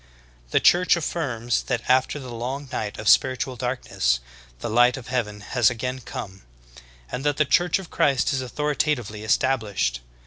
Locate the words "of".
2.97-3.07, 4.97-5.09, 7.77-7.91